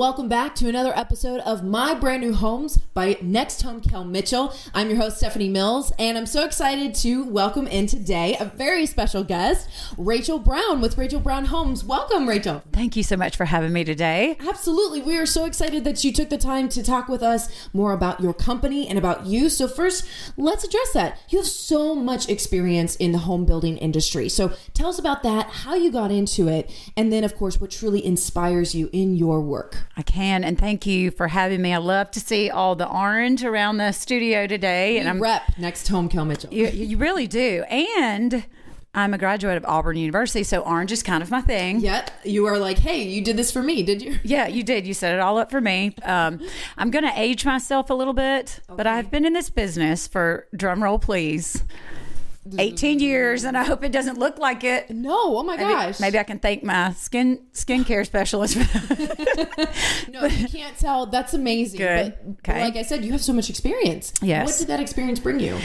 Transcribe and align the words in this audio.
welcome 0.00 0.28
back 0.30 0.54
to 0.54 0.66
another 0.66 0.96
episode 0.96 1.40
of 1.40 1.62
My 1.62 1.92
Brand 1.92 2.22
New 2.22 2.32
Homes 2.32 2.78
by 2.78 3.18
Next 3.20 3.60
Home 3.60 3.82
Kel 3.82 4.02
Mitchell. 4.02 4.54
I'm 4.72 4.88
your 4.88 4.96
host, 4.96 5.18
Stephanie 5.18 5.50
Mills, 5.50 5.92
and 5.98 6.16
I'm 6.16 6.24
so 6.24 6.42
excited 6.46 6.94
to 6.94 7.26
welcome 7.26 7.66
in 7.66 7.86
today 7.86 8.34
a 8.40 8.46
very 8.46 8.86
special 8.86 9.22
guest, 9.22 9.68
Rachel 9.98 10.38
Brown 10.38 10.80
with 10.80 10.96
Rachel 10.96 11.20
Brown 11.20 11.44
Homes. 11.44 11.84
Welcome, 11.84 12.26
Rachel. 12.26 12.62
Thank 12.72 12.96
you 12.96 13.02
so 13.02 13.14
much 13.14 13.36
for 13.36 13.44
having 13.44 13.74
me 13.74 13.84
today. 13.84 14.38
Absolutely. 14.40 15.02
We 15.02 15.18
are 15.18 15.26
so 15.26 15.44
excited 15.44 15.84
that 15.84 16.02
you 16.02 16.14
took 16.14 16.30
the 16.30 16.38
time 16.38 16.70
to 16.70 16.82
talk 16.82 17.06
with 17.06 17.22
us 17.22 17.68
more 17.74 17.92
about 17.92 18.22
your 18.22 18.32
company 18.32 18.88
and 18.88 18.98
about 18.98 19.26
you. 19.26 19.50
So, 19.50 19.68
first, 19.68 20.08
let's 20.38 20.64
address 20.64 20.94
that. 20.94 21.18
You 21.28 21.40
have 21.40 21.46
so 21.46 21.94
much 21.94 22.26
experience 22.30 22.96
in 22.96 23.12
the 23.12 23.18
home 23.18 23.44
building 23.44 23.76
industry. 23.76 24.30
So, 24.30 24.54
tell 24.72 24.88
us 24.88 24.98
about 24.98 25.22
that, 25.24 25.50
how 25.50 25.74
you 25.74 25.92
got 25.92 26.10
into 26.10 26.48
it, 26.48 26.70
and 26.96 27.12
then, 27.12 27.22
of 27.22 27.36
course, 27.36 27.60
what 27.60 27.70
truly 27.70 28.02
inspires 28.02 28.74
you 28.74 28.88
in 28.94 29.14
your 29.14 29.42
work. 29.42 29.76
I 29.96 30.02
can, 30.02 30.44
and 30.44 30.58
thank 30.58 30.86
you 30.86 31.10
for 31.10 31.28
having 31.28 31.60
me. 31.60 31.74
I 31.74 31.78
love 31.78 32.10
to 32.12 32.20
see 32.20 32.48
all 32.48 32.74
the 32.76 32.88
orange 32.88 33.44
around 33.44 33.76
the 33.78 33.92
studio 33.92 34.46
today, 34.46 34.96
and 34.98 35.04
You 35.04 35.10
I'm 35.10 35.20
rep 35.20 35.58
Next 35.58 35.88
Home 35.88 36.08
Kel 36.08 36.24
Mitchell. 36.24 36.52
you, 36.52 36.68
you 36.68 36.96
really 36.96 37.26
do. 37.26 37.64
And 37.68 38.44
I'm 38.94 39.12
a 39.14 39.18
graduate 39.18 39.56
of 39.56 39.64
Auburn 39.66 39.96
University, 39.96 40.42
so 40.42 40.60
orange 40.60 40.90
is 40.90 41.02
kind 41.02 41.22
of 41.22 41.30
my 41.30 41.40
thing. 41.40 41.80
Yet 41.80 42.12
you 42.24 42.46
are 42.46 42.58
like, 42.58 42.78
hey, 42.78 43.02
you 43.02 43.22
did 43.22 43.36
this 43.36 43.52
for 43.52 43.62
me, 43.62 43.82
did 43.82 44.00
you? 44.02 44.18
Yeah, 44.24 44.46
you 44.46 44.62
did. 44.62 44.86
You 44.86 44.94
set 44.94 45.12
it 45.14 45.20
all 45.20 45.38
up 45.38 45.50
for 45.50 45.60
me. 45.60 45.94
Um, 46.02 46.40
I'm 46.78 46.90
going 46.90 47.04
to 47.04 47.12
age 47.14 47.44
myself 47.44 47.90
a 47.90 47.94
little 47.94 48.14
bit, 48.14 48.60
but 48.68 48.86
I've 48.86 49.10
been 49.10 49.24
in 49.24 49.32
this 49.32 49.50
business 49.50 50.06
for 50.08 50.46
drum 50.56 50.82
roll, 50.82 50.98
please, 50.98 51.62
18 52.58 52.98
years, 53.00 53.44
and 53.44 53.56
I 53.56 53.64
hope 53.64 53.84
it 53.84 53.92
doesn't 53.92 54.18
look 54.18 54.38
like 54.38 54.64
it. 54.64 54.90
No, 54.90 55.38
oh 55.38 55.42
my 55.42 55.56
Maybe, 55.56 55.68
gosh. 55.72 56.00
maybe 56.00 56.18
I 56.18 56.22
can 56.24 56.38
thank 56.38 56.62
my 56.64 56.92
skin 56.94 57.40
skincare 57.52 58.04
specialist. 58.06 58.56
No, 60.12 60.24
you 60.26 60.48
can't 60.48 60.76
tell. 60.78 61.06
That's 61.06 61.34
amazing. 61.34 61.78
Good. 61.78 62.14
But, 62.24 62.50
Okay. 62.50 62.60
like 62.62 62.76
I 62.76 62.82
said, 62.82 63.04
you 63.04 63.12
have 63.12 63.20
so 63.22 63.32
much 63.32 63.48
experience. 63.50 64.12
Yes. 64.22 64.46
What 64.48 64.58
did 64.58 64.68
that 64.68 64.80
experience 64.80 65.20
bring 65.20 65.38
you? 65.40 65.58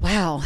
wow, 0.00 0.42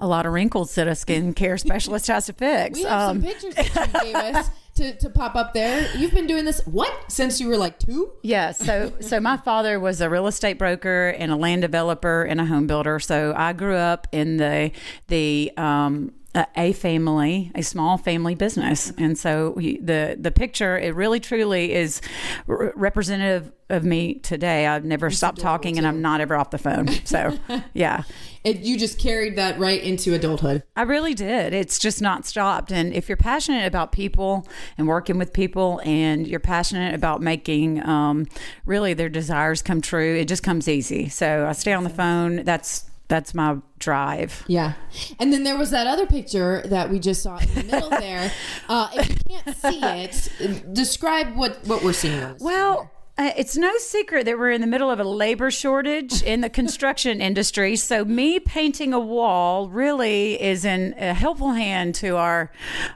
a 0.00 0.06
lot 0.06 0.26
of 0.26 0.32
wrinkles 0.32 0.74
that 0.76 0.86
a 0.86 0.92
skincare 0.92 1.58
specialist 1.58 2.06
has 2.06 2.26
to 2.26 2.32
fix. 2.32 2.78
We 2.78 2.84
have 2.84 3.10
Um, 3.10 3.22
some 3.22 3.30
pictures 3.30 3.54
that 3.54 3.92
you 4.04 4.12
gave 4.12 4.14
us 4.16 4.50
to, 4.78 4.96
to 4.96 5.10
pop 5.10 5.34
up 5.34 5.52
there. 5.52 5.88
You've 5.96 6.12
been 6.12 6.26
doing 6.26 6.44
this, 6.44 6.60
what, 6.66 6.92
since 7.10 7.40
you 7.40 7.48
were 7.48 7.56
like 7.56 7.78
two? 7.78 8.12
Yeah, 8.22 8.52
so 8.52 8.92
so 9.00 9.20
my 9.20 9.36
father 9.36 9.78
was 9.78 10.00
a 10.00 10.08
real 10.08 10.26
estate 10.26 10.58
broker 10.58 11.10
and 11.10 11.30
a 11.30 11.36
land 11.36 11.62
developer 11.62 12.22
and 12.22 12.40
a 12.40 12.44
home 12.46 12.66
builder. 12.66 12.98
So 13.00 13.34
I 13.36 13.52
grew 13.52 13.76
up 13.76 14.06
in 14.12 14.36
the 14.38 14.72
the 15.08 15.52
um, 15.56 16.12
a- 16.38 16.46
a 16.56 16.72
family, 16.72 17.50
a 17.54 17.62
small 17.62 17.98
family 17.98 18.34
business, 18.34 18.92
and 18.96 19.18
so 19.18 19.52
we, 19.56 19.78
the 19.78 20.16
the 20.18 20.30
picture 20.30 20.78
it 20.78 20.94
really 20.94 21.20
truly 21.20 21.72
is 21.72 22.00
r- 22.48 22.72
representative 22.76 23.52
of 23.70 23.84
me 23.84 24.14
today. 24.14 24.66
I've 24.66 24.84
never 24.84 25.10
stopped 25.10 25.40
talking, 25.40 25.76
and 25.76 25.86
I'm 25.86 26.00
not 26.00 26.20
ever 26.20 26.36
off 26.36 26.50
the 26.50 26.58
phone. 26.58 26.88
So 27.04 27.38
yeah. 27.74 28.02
It, 28.44 28.58
you 28.60 28.78
just 28.78 28.98
carried 28.98 29.36
that 29.36 29.58
right 29.58 29.82
into 29.82 30.14
adulthood. 30.14 30.62
I 30.76 30.82
really 30.82 31.12
did. 31.14 31.52
It's 31.52 31.78
just 31.78 32.00
not 32.00 32.24
stopped. 32.24 32.70
And 32.70 32.92
if 32.94 33.08
you're 33.08 33.16
passionate 33.16 33.66
about 33.66 33.92
people 33.92 34.46
and 34.78 34.86
working 34.86 35.18
with 35.18 35.32
people, 35.32 35.80
and 35.84 36.26
you're 36.26 36.40
passionate 36.40 36.94
about 36.94 37.20
making 37.20 37.84
um, 37.86 38.26
really 38.64 38.94
their 38.94 39.08
desires 39.08 39.60
come 39.60 39.80
true, 39.80 40.14
it 40.16 40.28
just 40.28 40.42
comes 40.42 40.68
easy. 40.68 41.08
So 41.08 41.46
I 41.46 41.52
stay 41.52 41.72
on 41.72 41.84
the 41.84 41.90
phone. 41.90 42.44
That's 42.44 42.87
that's 43.08 43.34
my 43.34 43.56
drive. 43.78 44.44
Yeah. 44.46 44.74
And 45.18 45.32
then 45.32 45.42
there 45.42 45.56
was 45.56 45.70
that 45.70 45.86
other 45.86 46.06
picture 46.06 46.62
that 46.66 46.90
we 46.90 46.98
just 46.98 47.22
saw 47.22 47.38
in 47.38 47.54
the 47.54 47.64
middle 47.64 47.90
there. 47.90 48.30
Uh, 48.68 48.88
if 48.94 49.08
you 49.08 49.16
can't 49.28 49.56
see 49.56 49.80
it, 49.82 50.74
describe 50.74 51.34
what, 51.34 51.66
what 51.66 51.82
we're 51.82 51.92
seeing. 51.92 52.36
Well. 52.38 52.90
Uh, 53.20 53.32
it's 53.36 53.56
no 53.56 53.76
secret 53.78 54.26
that 54.26 54.38
we're 54.38 54.52
in 54.52 54.60
the 54.60 54.66
middle 54.68 54.92
of 54.92 55.00
a 55.00 55.04
labor 55.04 55.50
shortage 55.50 56.22
in 56.22 56.40
the 56.40 56.48
construction 56.48 57.20
industry. 57.30 57.74
So, 57.74 58.04
me 58.04 58.38
painting 58.38 58.94
a 58.94 59.00
wall 59.00 59.68
really 59.68 60.40
is 60.40 60.64
in 60.64 60.94
a 60.96 61.12
helpful 61.14 61.50
hand 61.50 61.96
to 61.96 62.10
our 62.16 62.52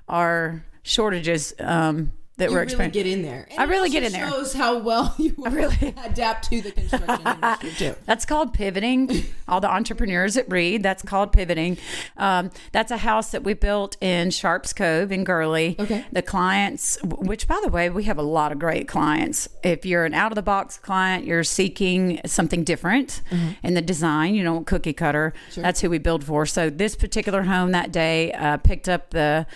our 0.09 0.65
shortages 0.85 1.53
um, 1.59 2.13
that 2.39 2.47
you 2.49 2.51
we're 2.57 2.61
really 2.61 2.73
experiencing. 2.73 3.03
get 3.05 3.13
in 3.13 3.23
there. 3.23 3.47
And 3.51 3.61
I 3.61 3.65
really 3.65 3.91
get 3.91 4.03
in 4.05 4.13
there. 4.13 4.29
shows 4.29 4.55
how 4.55 4.79
well 4.79 5.15
you 5.19 5.35
really- 5.39 5.95
adapt 6.05 6.49
to 6.51 6.61
the 6.63 6.73
construction 6.73 7.27
industry, 7.27 7.71
too. 7.77 7.95
That's 8.07 8.25
called 8.25 8.55
pivoting. 8.55 9.25
All 9.47 9.61
the 9.61 9.71
entrepreneurs 9.71 10.35
that 10.35 10.49
read, 10.51 10.83
that's 10.83 11.03
called 11.03 11.33
pivoting. 11.33 11.77
Um, 12.17 12.51
that's 12.73 12.91
a 12.91 12.97
house 12.97 13.31
that 13.33 13.45
we 13.45 13.53
built 13.55 13.97
in 14.01 14.31
Sharps 14.31 14.73
Cove 14.73 15.13
in 15.13 15.25
Gurley. 15.25 15.77
Okay. 15.79 16.05
The 16.11 16.23
clients, 16.23 16.99
which 17.03 17.47
by 17.47 17.61
the 17.63 17.69
way, 17.69 17.91
we 17.91 18.05
have 18.05 18.19
a 18.19 18.23
lot 18.23 18.51
of 18.51 18.59
great 18.59 18.89
clients. 18.89 19.49
If 19.63 19.85
you're 19.85 20.05
an 20.05 20.15
out 20.15 20.33
of 20.33 20.37
the 20.37 20.43
box 20.43 20.79
client, 20.79 21.27
you're 21.27 21.45
seeking 21.45 22.21
something 22.25 22.65
different 22.65 23.21
in 23.63 23.75
the 23.75 23.83
design, 23.83 24.35
you 24.35 24.43
know, 24.43 24.63
cookie 24.63 24.93
cutter. 24.95 25.33
That's 25.55 25.81
who 25.83 25.91
we 25.91 25.99
build 25.99 26.25
for. 26.25 26.47
So 26.47 26.71
this 26.71 26.97
particular 26.97 27.43
home 27.43 27.73
that 27.73 27.93
day 27.93 28.33
uh, 28.33 28.57
picked 28.57 28.89
up 28.89 29.11
the 29.11 29.47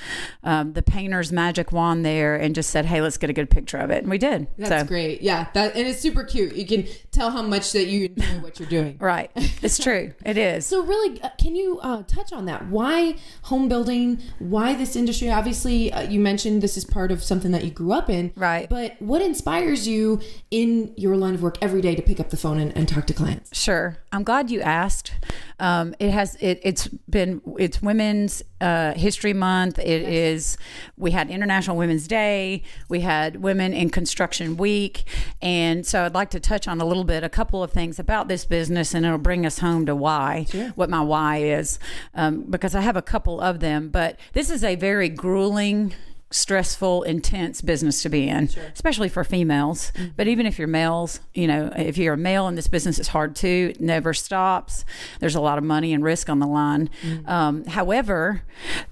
um, 0.45 0.75
the 0.75 0.83
painter's 0.83 1.33
magic 1.33 1.73
wand 1.73 2.05
there 2.05 2.37
and 2.37 2.55
just 2.55 2.66
said, 2.69 2.87
"Hey, 2.87 3.01
let's 3.01 3.17
get 3.17 3.31
a 3.31 3.33
good 3.33 3.51
picture 3.51 3.79
of 3.79 3.91
it," 3.91 4.03
and 4.03 4.11
we 4.11 4.19
did. 4.19 4.47
That's 4.57 4.83
so, 4.83 4.87
great. 4.87 5.23
Yeah, 5.23 5.49
that 5.55 5.75
and 5.77 5.87
it's 5.89 6.01
super 6.01 6.25
cute. 6.25 6.55
You 6.55 6.67
can 6.67 6.87
tell 7.11 7.31
how 7.31 7.43
much 7.43 7.73
that 7.73 7.87
you 7.87 8.07
enjoy 8.07 8.41
what 8.41 8.59
you're 8.59 8.69
doing. 8.69 8.99
Right. 9.07 9.31
It's 9.63 9.79
true. 9.79 10.13
It 10.25 10.37
is. 10.37 10.67
So 10.67 10.83
really, 10.83 11.23
uh, 11.23 11.29
can 11.39 11.55
you 11.55 11.79
uh, 11.81 12.03
touch 12.09 12.33
on 12.33 12.47
that? 12.47 12.67
Why 12.67 13.15
home 13.43 13.69
building? 13.69 14.21
Why 14.41 14.75
this 14.75 14.97
industry? 14.97 15.31
Obviously, 15.31 15.93
uh, 15.93 16.03
you 16.03 16.19
mentioned 16.19 16.61
this 16.61 16.77
is 16.77 16.85
part 16.85 17.13
of 17.13 17.23
something 17.23 17.53
that 17.53 17.63
you 17.65 17.71
grew 17.71 17.93
up 17.93 18.11
in, 18.11 18.33
Right. 18.37 18.69
But 18.69 19.01
what 19.01 19.23
inspires 19.23 19.89
you 19.89 20.21
in 20.51 20.93
your 20.97 21.17
line 21.17 21.35
of 21.35 21.43
work 21.43 21.57
every 21.63 21.81
day 21.81 21.95
to 21.95 22.03
pick 22.03 22.21
up 22.21 22.31
the 22.31 22.37
phone 22.37 22.59
and, 22.59 22.77
and 22.77 22.89
talk 22.89 23.07
to 23.07 23.15
clients? 23.15 23.57
Sure. 23.59 23.99
I'm 24.13 24.25
glad 24.25 24.51
you 24.51 24.61
asked. 24.61 25.13
Um, 25.59 25.95
it 25.99 26.11
has. 26.11 26.37
It, 26.41 26.61
it's 26.63 26.89
been. 26.89 27.41
It's 27.59 27.81
Women's 27.81 28.43
uh, 28.61 28.93
History 28.93 29.33
Month. 29.33 29.79
It 29.79 30.03
is. 30.03 30.59
We 30.97 31.13
had 31.13 31.31
International 31.31 31.77
Women's 31.77 32.07
Day. 32.07 32.56
We 32.89 33.01
had 33.01 33.43
Women 33.43 33.73
in 33.73 33.91
Construction 33.91 34.57
Week, 34.57 35.05
and 35.43 35.87
so 35.87 36.05
I'd 36.05 36.15
like 36.15 36.31
to 36.31 36.41
touch 36.41 36.69
on 36.69 36.81
a 36.81 36.85
little 36.85 37.05
bit, 37.05 37.25
a 37.25 37.29
couple 37.29 37.63
of 37.63 37.73
things 37.73 37.99
about 37.99 38.29
this 38.29 38.45
business, 38.45 38.95
and 38.95 39.05
it'll 39.05 39.19
bring 39.19 39.47
us 39.47 39.59
home 39.59 39.87
to 39.87 39.95
why, 39.95 40.47
what 40.75 40.91
my 40.91 41.01
why 41.01 41.39
is, 41.39 41.79
um, 42.15 42.43
because 42.51 42.75
I 42.75 42.81
have 42.81 42.97
a 42.97 43.03
couple 43.03 43.41
of 43.41 43.61
them. 43.61 43.89
But 43.89 44.19
this 44.33 44.51
is 44.51 44.63
a 44.65 44.75
very 44.77 45.09
grueling 45.09 45.95
stressful, 46.31 47.05
intense 47.05 47.61
business 47.61 48.03
to 48.03 48.09
be 48.09 48.29
in, 48.29 48.51
especially 48.75 49.09
for 49.09 49.23
females. 49.25 49.93
But 50.17 50.27
even 50.27 50.45
if 50.45 50.59
you're 50.59 50.69
males, 50.69 51.21
you 51.35 51.47
know, 51.47 51.73
if 51.77 51.97
you're 51.97 52.15
a 52.15 52.19
male 52.19 52.49
in 52.49 52.57
this 52.57 52.67
business, 52.67 52.99
it's 52.99 53.09
hard 53.09 53.37
too. 53.37 53.69
It 53.75 53.81
never 53.81 54.13
stops. 54.13 54.85
There's 55.21 55.37
a 55.37 55.41
lot 55.41 55.57
of 55.57 55.65
money 55.65 55.95
and 55.95 56.03
risk 56.03 56.29
on 56.29 56.39
the 56.41 56.47
line. 56.47 56.91
Um, 57.27 57.65
however, 57.67 58.43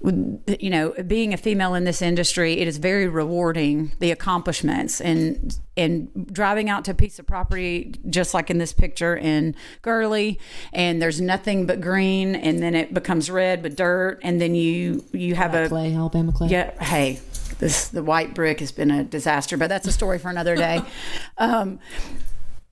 you 0.01 0.69
know, 0.69 0.93
being 1.05 1.33
a 1.33 1.37
female 1.37 1.73
in 1.73 1.83
this 1.83 2.01
industry, 2.01 2.53
it 2.59 2.67
is 2.67 2.77
very 2.77 3.07
rewarding. 3.07 3.91
The 3.99 4.11
accomplishments 4.11 5.01
and 5.01 5.59
and 5.77 6.27
driving 6.31 6.69
out 6.69 6.85
to 6.85 6.91
a 6.91 6.93
piece 6.93 7.19
of 7.19 7.27
property, 7.27 7.93
just 8.09 8.33
like 8.33 8.49
in 8.49 8.59
this 8.59 8.71
picture 8.71 9.15
in 9.15 9.55
Gurley, 9.81 10.39
and 10.71 11.01
there's 11.01 11.19
nothing 11.19 11.65
but 11.65 11.81
green, 11.81 12.33
and 12.33 12.61
then 12.63 12.75
it 12.75 12.93
becomes 12.93 13.29
red 13.29 13.61
with 13.61 13.75
dirt, 13.75 14.19
and 14.23 14.39
then 14.39 14.55
you 14.55 15.03
you 15.11 15.35
have 15.35 15.53
a 15.53 15.67
Clay, 15.67 15.93
Alabama 15.93 16.31
Clay. 16.31 16.47
yeah. 16.47 16.81
Hey, 16.81 17.19
this 17.59 17.87
the 17.87 18.03
white 18.03 18.33
brick 18.33 18.59
has 18.59 18.71
been 18.71 18.91
a 18.91 19.03
disaster, 19.03 19.57
but 19.57 19.67
that's 19.67 19.87
a 19.87 19.91
story 19.91 20.19
for 20.19 20.29
another 20.29 20.55
day. 20.55 20.81
um, 21.37 21.79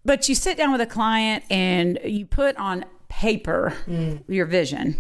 but 0.06 0.28
you 0.28 0.36
sit 0.36 0.58
down 0.58 0.72
with 0.72 0.82
a 0.82 0.86
client 0.86 1.44
and 1.50 2.00
you 2.04 2.26
put 2.26 2.58
on 2.58 2.86
paper 3.08 3.74
your 4.28 4.46
vision. 4.46 4.98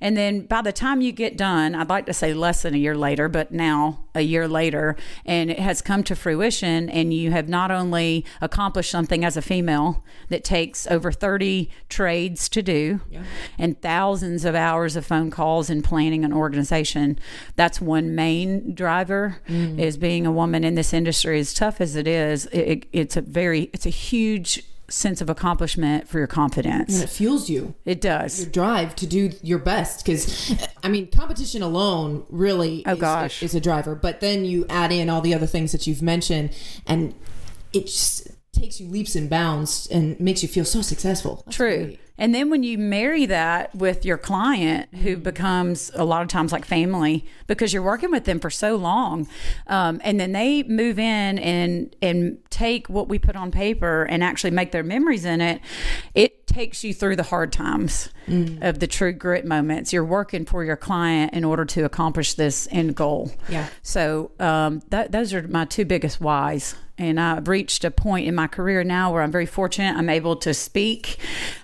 And 0.00 0.16
then 0.16 0.42
by 0.42 0.62
the 0.62 0.72
time 0.72 1.00
you 1.00 1.12
get 1.12 1.36
done, 1.36 1.74
I'd 1.74 1.88
like 1.88 2.06
to 2.06 2.14
say 2.14 2.34
less 2.34 2.62
than 2.62 2.74
a 2.74 2.78
year 2.78 2.96
later, 2.96 3.28
but 3.28 3.52
now 3.52 4.04
a 4.14 4.20
year 4.20 4.48
later, 4.48 4.96
and 5.24 5.50
it 5.50 5.58
has 5.58 5.82
come 5.82 6.02
to 6.04 6.16
fruition, 6.16 6.88
and 6.88 7.12
you 7.12 7.30
have 7.30 7.48
not 7.48 7.70
only 7.70 8.24
accomplished 8.40 8.90
something 8.90 9.24
as 9.24 9.36
a 9.36 9.42
female 9.42 10.04
that 10.28 10.44
takes 10.44 10.86
over 10.88 11.12
30 11.12 11.70
trades 11.88 12.48
to 12.48 12.62
do 12.62 13.00
and 13.58 13.80
thousands 13.80 14.44
of 14.44 14.54
hours 14.54 14.96
of 14.96 15.06
phone 15.06 15.30
calls 15.30 15.70
and 15.70 15.84
planning 15.84 16.24
an 16.24 16.32
organization. 16.32 17.18
That's 17.56 17.80
one 17.80 18.14
main 18.14 18.74
driver 18.74 19.38
mm. 19.48 19.78
is 19.78 19.96
being 19.96 20.26
a 20.26 20.32
woman 20.32 20.64
in 20.64 20.74
this 20.74 20.92
industry. 20.92 21.38
As 21.38 21.52
tough 21.52 21.80
as 21.80 21.96
it 21.96 22.06
is, 22.06 22.46
it, 22.46 22.86
it's 22.92 23.16
a 23.16 23.20
very, 23.20 23.70
it's 23.72 23.86
a 23.86 23.90
huge 23.90 24.62
sense 24.88 25.20
of 25.20 25.28
accomplishment 25.28 26.08
for 26.08 26.18
your 26.18 26.26
confidence. 26.26 26.94
And 26.94 27.04
it 27.04 27.10
fuels 27.10 27.48
you. 27.50 27.74
It 27.84 28.00
does. 28.00 28.40
your 28.40 28.48
drive 28.50 28.94
to 28.96 29.06
do 29.06 29.30
your 29.42 29.58
best 29.58 30.04
because 30.04 30.54
i 30.84 30.88
mean 30.88 31.10
competition 31.10 31.62
alone 31.62 32.24
really 32.28 32.84
Oh, 32.86 32.92
is, 32.92 32.98
gosh. 33.00 33.42
is 33.42 33.54
a 33.54 33.60
driver 33.60 33.94
but 33.94 34.20
then 34.20 34.44
you 34.44 34.64
add 34.70 34.92
in 34.92 35.10
all 35.10 35.20
the 35.20 35.34
other 35.34 35.46
things 35.46 35.72
that 35.72 35.86
you've 35.86 36.02
mentioned 36.02 36.50
and 36.86 37.14
it 37.72 37.86
just 37.86 38.28
takes 38.52 38.80
you 38.80 38.88
leaps 38.88 39.14
and 39.16 39.28
bounds 39.28 39.86
and 39.88 40.18
makes 40.20 40.42
you 40.42 40.48
feel 40.48 40.64
so 40.64 40.80
successful. 40.80 41.42
That's 41.44 41.56
True. 41.56 41.84
great. 41.84 42.00
And 42.18 42.34
then 42.34 42.50
when 42.50 42.62
you 42.62 42.78
marry 42.78 43.26
that 43.26 43.74
with 43.74 44.04
your 44.04 44.18
client, 44.18 44.94
who 44.94 45.16
becomes 45.16 45.90
a 45.94 46.04
lot 46.04 46.22
of 46.22 46.28
times 46.28 46.52
like 46.52 46.64
family, 46.64 47.24
because 47.46 47.72
you're 47.72 47.82
working 47.82 48.10
with 48.10 48.24
them 48.24 48.40
for 48.40 48.50
so 48.50 48.76
long, 48.76 49.28
um, 49.66 50.00
and 50.04 50.18
then 50.18 50.32
they 50.32 50.62
move 50.62 50.98
in 50.98 51.38
and 51.38 51.94
and 52.00 52.38
take 52.50 52.88
what 52.88 53.08
we 53.08 53.18
put 53.18 53.36
on 53.36 53.50
paper 53.50 54.04
and 54.04 54.24
actually 54.24 54.50
make 54.50 54.72
their 54.72 54.82
memories 54.82 55.24
in 55.24 55.40
it, 55.40 55.60
it 56.14 56.46
takes 56.46 56.82
you 56.82 56.94
through 56.94 57.16
the 57.16 57.22
hard 57.24 57.52
times 57.52 58.08
of 58.62 58.80
the 58.80 58.86
true 58.86 59.12
grit 59.12 59.44
moments. 59.44 59.92
You're 59.92 60.04
working 60.04 60.46
for 60.46 60.64
your 60.64 60.76
client 60.76 61.34
in 61.34 61.44
order 61.44 61.64
to 61.66 61.84
accomplish 61.84 62.34
this 62.34 62.66
end 62.70 62.96
goal. 62.96 63.30
Yeah. 63.48 63.68
So 63.82 64.30
um, 64.40 64.82
that, 64.88 65.12
those 65.12 65.34
are 65.34 65.46
my 65.46 65.66
two 65.66 65.84
biggest 65.84 66.20
whys. 66.20 66.74
And 66.98 67.20
I've 67.20 67.46
reached 67.46 67.84
a 67.84 67.90
point 67.90 68.26
in 68.26 68.34
my 68.34 68.46
career 68.46 68.82
now 68.82 69.12
where 69.12 69.22
I'm 69.22 69.30
very 69.30 69.44
fortunate. 69.44 69.96
I'm 69.96 70.08
able 70.08 70.34
to 70.36 70.54
speak 70.54 71.18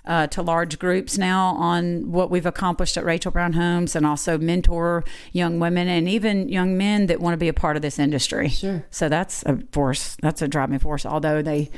uh, 0.05 0.27
to 0.29 0.43
large 0.43 0.79
groups 0.79 1.17
now 1.17 1.55
on 1.55 2.13
what 2.13 2.31
we've 2.31 2.45
accomplished 2.45 2.97
at 2.99 3.05
Rachel 3.05 3.31
Brown 3.31 3.55
Homes 3.55 3.97
and 3.97 4.05
also 4.05 4.37
mentor 4.37 5.05
young 5.33 5.59
women 5.59 5.89
and 5.89 6.09
even 6.09 6.49
young 6.49 6.77
men 6.77 7.07
that 7.07 7.21
want 7.21 7.33
to 7.33 7.39
be 7.39 7.49
a 7.49 7.55
part 7.55 7.77
of 7.77 7.83
this 7.83 7.99
industry. 7.99 8.49
Sure. 8.49 8.85
So 8.91 9.09
that's 9.09 9.43
a 9.45 9.59
force. 9.73 10.17
That's 10.21 10.43
a 10.43 10.49
driving 10.49 10.79
force. 10.79 11.07
Although 11.07 11.41
they, 11.41 11.71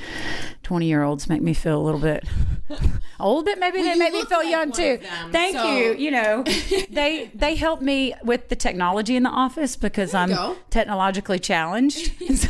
20 0.64 0.86
year 0.86 1.02
olds 1.02 1.28
make 1.28 1.42
me 1.42 1.54
feel 1.54 1.80
a 1.80 1.84
little 1.84 2.00
bit 2.00 2.24
old, 3.20 3.44
but 3.44 3.58
maybe 3.58 3.78
Well, 3.78 3.92
they 3.92 3.98
make 3.98 4.12
me 4.12 4.24
feel 4.24 4.38
like 4.38 4.48
young 4.50 4.72
too. 4.72 4.96
them, 4.98 5.30
Thank 5.32 5.56
so- 5.56 5.76
you. 5.76 5.94
You 5.94 6.10
know, 6.10 6.42
they 6.90 7.30
they 7.34 7.54
help 7.54 7.80
me 7.80 8.14
with 8.24 8.48
the 8.48 8.56
technology 8.56 9.14
in 9.16 9.22
the 9.22 9.28
office 9.30 9.76
because 9.76 10.14
I'm 10.14 10.30
go. 10.30 10.56
technologically 10.70 11.38
challenged. 11.38 12.12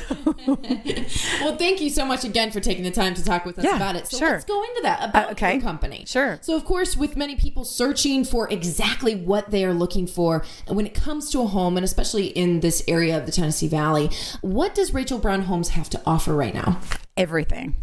Well, 1.40 1.56
thank 1.56 1.80
you 1.80 1.90
so 1.90 2.04
much 2.04 2.24
again 2.24 2.50
for 2.50 2.60
taking 2.60 2.84
the 2.84 2.90
time 2.90 3.14
to 3.14 3.24
talk 3.24 3.44
with 3.44 3.58
us 3.58 3.64
Yeah, 3.64 3.76
about 3.76 3.96
it. 3.96 4.06
So 4.08 4.18
sure. 4.18 4.30
let's 4.32 4.44
go 4.44 4.62
into 4.62 4.80
that 4.82 5.08
about 5.08 5.28
Uh, 5.28 5.32
okay. 5.32 5.54
your 5.54 5.62
company. 5.62 6.04
Sure. 6.06 6.38
So, 6.42 6.54
of 6.56 6.64
course, 6.64 6.96
with 6.96 7.16
many 7.16 7.34
people 7.36 7.64
searching 7.64 8.24
for 8.24 8.50
exactly 8.50 9.14
what 9.14 9.50
they 9.50 9.64
are 9.64 9.72
looking 9.74 10.06
for, 10.06 10.44
when 10.68 10.86
it 10.86 10.94
comes 10.94 11.30
to 11.30 11.40
a 11.40 11.46
home, 11.46 11.76
and 11.76 11.84
especially 11.84 12.26
in 12.26 12.60
this 12.60 12.82
area 12.88 13.16
of 13.16 13.26
the 13.26 13.32
Tennessee 13.32 13.68
Valley, 13.68 14.10
what 14.42 14.74
does 14.74 14.92
Rachel 14.92 15.18
Brown 15.18 15.42
Homes 15.42 15.70
have 15.70 15.88
to 15.90 16.00
offer 16.06 16.34
right 16.34 16.54
now? 16.54 16.80
everything. 17.16 17.74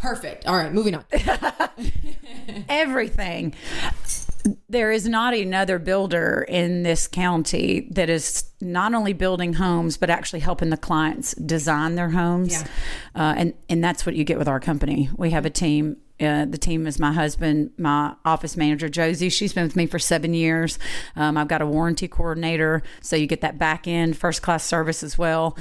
Perfect. 0.00 0.46
All 0.46 0.56
right, 0.56 0.72
moving 0.72 0.94
on. 0.94 1.04
everything. 2.68 3.54
There 4.68 4.92
is 4.92 5.06
not 5.06 5.34
another 5.34 5.78
builder 5.78 6.44
in 6.48 6.82
this 6.82 7.06
county 7.08 7.88
that 7.90 8.08
is 8.08 8.44
not 8.60 8.94
only 8.94 9.12
building 9.12 9.54
homes 9.54 9.96
but 9.96 10.08
actually 10.08 10.40
helping 10.40 10.70
the 10.70 10.76
clients 10.76 11.34
design 11.34 11.96
their 11.96 12.10
homes, 12.10 12.52
Yeah. 12.52 12.66
uh, 13.14 13.34
and 13.36 13.54
and 13.68 13.82
that's 13.84 14.06
what 14.06 14.14
you 14.14 14.24
get 14.24 14.38
with 14.38 14.48
our 14.48 14.60
company. 14.60 15.10
We 15.16 15.30
have 15.30 15.44
a 15.44 15.50
team. 15.50 15.96
Uh, 16.20 16.44
the 16.46 16.58
team 16.58 16.86
is 16.88 16.98
my 16.98 17.12
husband, 17.12 17.70
my 17.78 18.14
office 18.24 18.56
manager 18.56 18.88
Josie. 18.88 19.28
She's 19.28 19.52
been 19.52 19.64
with 19.64 19.76
me 19.76 19.86
for 19.86 19.98
seven 20.00 20.34
years. 20.34 20.78
Um, 21.14 21.36
I've 21.36 21.46
got 21.48 21.62
a 21.62 21.66
warranty 21.66 22.08
coordinator, 22.08 22.82
so 23.00 23.14
you 23.16 23.26
get 23.28 23.40
that 23.42 23.56
back 23.58 23.86
end 23.86 24.16
first 24.16 24.42
class 24.42 24.64
service 24.64 25.02
as 25.02 25.16
well 25.18 25.56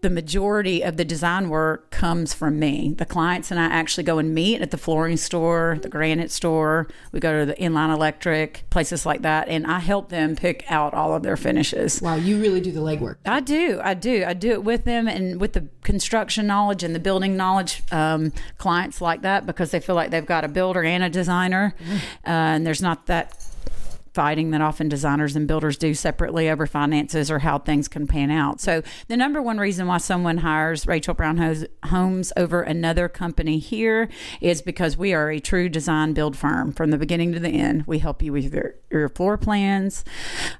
the 0.00 0.10
majority 0.10 0.82
of 0.82 0.96
the 0.96 1.04
design 1.04 1.48
work 1.48 1.90
comes 1.90 2.32
from 2.32 2.58
me. 2.58 2.94
The 2.96 3.04
clients 3.04 3.50
and 3.50 3.58
I 3.58 3.64
actually 3.64 4.04
go 4.04 4.18
and 4.18 4.34
meet 4.34 4.62
at 4.62 4.70
the 4.70 4.78
flooring 4.78 5.16
store, 5.16 5.78
the 5.82 5.88
granite 5.88 6.30
store. 6.30 6.88
We 7.12 7.20
go 7.20 7.40
to 7.40 7.46
the 7.46 7.54
inline 7.54 7.92
electric, 7.94 8.64
places 8.70 9.04
like 9.04 9.22
that, 9.22 9.48
and 9.48 9.66
I 9.66 9.80
help 9.80 10.08
them 10.08 10.36
pick 10.36 10.64
out 10.70 10.94
all 10.94 11.14
of 11.14 11.22
their 11.22 11.36
finishes. 11.36 12.00
Wow, 12.00 12.16
you 12.16 12.40
really 12.40 12.60
do 12.60 12.72
the 12.72 12.80
legwork. 12.80 13.16
I 13.26 13.40
do, 13.40 13.80
I 13.82 13.94
do, 13.94 14.24
I 14.26 14.34
do 14.34 14.50
it 14.52 14.64
with 14.64 14.84
them 14.84 15.08
and 15.08 15.40
with 15.40 15.52
the 15.52 15.68
construction 15.82 16.46
knowledge 16.46 16.82
and 16.82 16.94
the 16.94 17.00
building 17.00 17.36
knowledge. 17.36 17.82
Um, 17.90 18.32
clients 18.58 19.00
like 19.00 19.22
that 19.22 19.46
because 19.46 19.70
they 19.70 19.80
feel 19.80 19.94
like 19.94 20.10
they've 20.10 20.24
got 20.24 20.44
a 20.44 20.48
builder 20.48 20.82
and 20.82 21.02
a 21.02 21.10
designer, 21.10 21.74
uh, 22.26 22.30
and 22.30 22.66
there's 22.66 22.82
not 22.82 23.06
that 23.06 23.44
fighting 24.18 24.50
that 24.50 24.60
often 24.60 24.88
designers 24.88 25.36
and 25.36 25.46
builders 25.46 25.78
do 25.78 25.94
separately 25.94 26.50
over 26.50 26.66
finances 26.66 27.30
or 27.30 27.38
how 27.38 27.56
things 27.56 27.86
can 27.86 28.04
pan 28.04 28.32
out. 28.32 28.60
So 28.60 28.82
the 29.06 29.16
number 29.16 29.40
one 29.40 29.58
reason 29.58 29.86
why 29.86 29.98
someone 29.98 30.38
hires 30.38 30.88
Rachel 30.88 31.14
Brown 31.14 31.36
Homes 31.84 32.32
over 32.36 32.62
another 32.62 33.08
company 33.08 33.60
here 33.60 34.08
is 34.40 34.60
because 34.60 34.96
we 34.96 35.14
are 35.14 35.30
a 35.30 35.38
true 35.38 35.68
design 35.68 36.14
build 36.14 36.36
firm 36.36 36.72
from 36.72 36.90
the 36.90 36.98
beginning 36.98 37.32
to 37.34 37.38
the 37.38 37.50
end. 37.50 37.84
We 37.86 38.00
help 38.00 38.20
you 38.20 38.32
with 38.32 38.52
your, 38.52 38.74
your 38.90 39.08
floor 39.08 39.38
plans. 39.38 40.04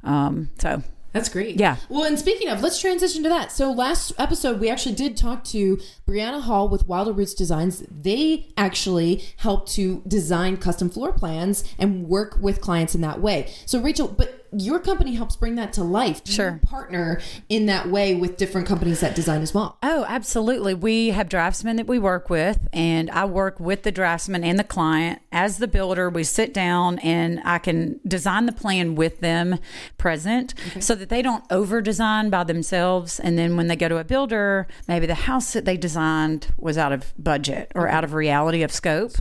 Um, 0.04 0.50
so 0.60 0.84
That's 1.12 1.28
great. 1.28 1.58
Yeah. 1.58 1.76
Well, 1.88 2.04
and 2.04 2.18
speaking 2.18 2.48
of, 2.48 2.62
let's 2.62 2.80
transition 2.80 3.22
to 3.22 3.28
that. 3.28 3.50
So 3.50 3.72
last 3.72 4.12
episode, 4.18 4.60
we 4.60 4.68
actually 4.68 4.94
did 4.94 5.16
talk 5.16 5.42
to 5.44 5.78
Brianna 6.06 6.42
Hall 6.42 6.68
with 6.68 6.86
Wilder 6.86 7.12
Roots 7.12 7.34
Designs. 7.34 7.82
They 7.90 8.48
actually 8.56 9.24
help 9.38 9.68
to 9.70 10.02
design 10.06 10.58
custom 10.58 10.90
floor 10.90 11.12
plans 11.12 11.64
and 11.78 12.08
work 12.08 12.38
with 12.40 12.60
clients 12.60 12.94
in 12.94 13.00
that 13.00 13.20
way. 13.20 13.50
So 13.64 13.80
Rachel, 13.80 14.06
but 14.06 14.46
your 14.52 14.78
company 14.78 15.14
helps 15.14 15.36
bring 15.36 15.54
that 15.56 15.72
to 15.74 15.84
life. 15.84 16.24
Do 16.24 16.32
Sure. 16.32 16.60
partner 16.64 17.20
in 17.48 17.66
that 17.66 17.88
way 17.90 18.14
with 18.14 18.36
different 18.36 18.66
companies 18.66 19.00
that 19.00 19.14
design 19.14 19.42
as 19.42 19.52
well. 19.52 19.76
Oh, 19.82 20.04
absolutely. 20.08 20.74
We 20.74 21.08
have 21.08 21.28
draftsmen 21.28 21.76
that 21.76 21.86
we 21.86 21.98
work 21.98 22.30
with, 22.30 22.58
and 22.72 23.10
I 23.10 23.24
work 23.24 23.58
with 23.60 23.82
the 23.82 23.92
draftsman 23.92 24.44
and 24.44 24.58
the 24.58 24.64
client. 24.64 25.20
As 25.32 25.58
the 25.58 25.68
builder, 25.68 26.08
we 26.08 26.24
sit 26.24 26.54
down 26.54 26.98
and 27.00 27.40
I 27.44 27.58
can 27.58 28.00
design 28.06 28.46
the 28.46 28.52
plan 28.52 28.94
with 28.94 29.20
them 29.20 29.58
present 29.98 30.54
so 30.80 30.94
that 30.94 31.08
they 31.08 31.22
don't 31.22 31.44
over 31.50 31.80
design 31.80 32.30
by 32.30 32.44
themselves. 32.44 33.20
And 33.20 33.38
then 33.38 33.56
when 33.56 33.66
they 33.68 33.76
go 33.76 33.88
to 33.88 33.98
a 33.98 34.04
builder, 34.04 34.66
maybe 34.86 35.06
the 35.06 35.14
house 35.14 35.52
that 35.52 35.64
they 35.64 35.76
designed 35.76 36.48
was 36.58 36.78
out 36.78 36.92
of 36.92 37.12
budget 37.18 37.70
or 37.74 37.88
out 37.88 38.04
of 38.04 38.14
reality 38.14 38.62
of 38.62 38.72
scope. 38.72 39.12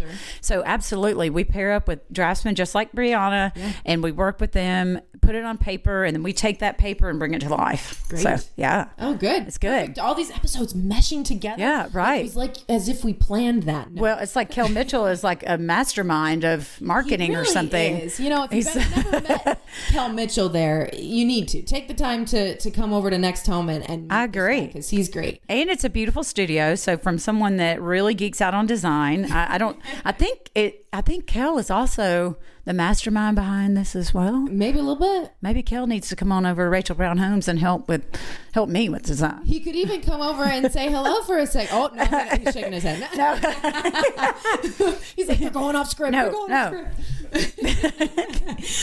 So, 0.41 0.63
absolutely, 0.65 1.29
we 1.29 1.43
pair 1.43 1.71
up 1.73 1.87
with 1.87 1.99
draftsmen 2.11 2.55
just 2.55 2.73
like 2.75 2.91
Brianna 2.93 3.51
and 3.85 4.01
we 4.03 4.11
work 4.11 4.39
with 4.39 4.51
them, 4.53 4.99
put 5.21 5.35
it 5.35 5.43
on 5.43 5.57
paper, 5.57 6.03
and 6.03 6.15
then 6.15 6.23
we 6.23 6.33
take 6.33 6.59
that 6.59 6.77
paper 6.77 7.09
and 7.09 7.19
bring 7.19 7.33
it 7.33 7.41
to 7.41 7.49
life. 7.49 8.03
Great. 8.09 8.21
So, 8.21 8.37
yeah. 8.55 8.89
Oh, 8.99 9.13
good. 9.13 9.47
It's 9.47 9.57
good. 9.57 9.79
Perfect. 9.79 9.99
All 9.99 10.15
these 10.15 10.31
episodes 10.31 10.73
meshing 10.73 11.23
together. 11.25 11.59
Yeah, 11.61 11.87
right. 11.93 12.21
It 12.21 12.23
was 12.23 12.35
like 12.35 12.57
as 12.69 12.87
if 12.89 13.03
we 13.03 13.13
planned 13.13 13.63
that. 13.63 13.91
No. 13.91 14.01
Well, 14.07 14.19
it's 14.19 14.35
like 14.35 14.49
Kel 14.49 14.69
Mitchell 14.69 15.05
is 15.07 15.23
like 15.23 15.43
a 15.47 15.57
mastermind 15.57 16.45
of 16.45 16.79
marketing 16.79 17.31
He 17.31 17.35
or 17.37 17.43
something. 17.45 17.97
is. 17.97 18.19
You 18.19 18.29
know, 18.29 18.47
if 18.49 18.53
you've 18.53 18.75
never 18.95 19.11
met 19.21 19.61
Kel 19.89 20.09
Mitchell 20.09 20.47
there, 20.49 20.89
you 20.93 21.25
need 21.25 21.47
to 21.49 21.61
take 21.61 21.87
the 21.89 21.93
time 21.93 22.23
to 22.25 22.55
to 22.57 22.71
come 22.71 22.93
over 22.93 23.09
to 23.09 23.17
Next 23.17 23.45
Home 23.47 23.67
and, 23.69 23.87
and 23.89 24.11
I 24.11 24.23
agree. 24.23 24.67
because 24.67 24.89
he's 24.89 25.09
great. 25.09 25.41
And 25.49 25.69
it's 25.69 25.83
a 25.83 25.89
beautiful 25.89 26.23
studio. 26.23 26.75
So 26.75 26.97
from 26.97 27.17
someone 27.19 27.57
that 27.57 27.81
really 27.81 28.13
geeks 28.13 28.39
out 28.39 28.53
on 28.53 28.65
design, 28.65 29.29
I, 29.31 29.55
I 29.55 29.57
don't. 29.57 29.77
I 30.05 30.11
think 30.13 30.49
it. 30.55 30.85
I 30.97 31.01
think 31.01 31.27
Kel 31.27 31.59
is 31.59 31.69
also 31.69 32.37
the 32.65 32.73
mastermind 32.73 33.35
behind 33.35 33.77
this 33.77 33.95
as 33.95 34.15
well. 34.15 34.37
Maybe 34.37 34.79
a 34.79 34.81
little 34.81 34.95
bit. 34.95 35.31
Maybe 35.43 35.61
Kel 35.61 35.85
needs 35.85 36.09
to 36.09 36.15
come 36.15 36.31
on 36.31 36.43
over 36.43 36.63
to 36.63 36.69
Rachel 36.71 36.95
Brown 36.95 37.19
Homes 37.19 37.47
and 37.47 37.59
help 37.59 37.87
with 37.87 38.03
help 38.51 38.67
me 38.67 38.89
with 38.89 39.03
design. 39.03 39.45
He 39.45 39.59
could 39.59 39.75
even 39.75 40.01
come 40.01 40.21
over 40.21 40.41
and 40.41 40.71
say 40.71 40.89
hello 40.89 41.21
for 41.21 41.37
a 41.37 41.45
sec. 41.45 41.69
Oh 41.71 41.91
no, 41.93 42.03
he's 42.03 42.51
shaking 42.51 42.71
his 42.71 42.81
head. 42.81 43.07
No, 43.15 43.35
he's 45.15 45.27
like, 45.27 45.39
"You're 45.39 45.51
going 45.51 45.75
off 45.75 45.87
script. 45.87 46.13
No, 46.13 46.23
You're 46.23 46.31
going 46.31 46.49
no. 46.49 46.57
off 46.57 46.73
script." 46.73 46.95